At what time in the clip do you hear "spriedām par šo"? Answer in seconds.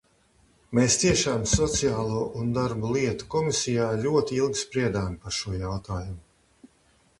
4.65-5.57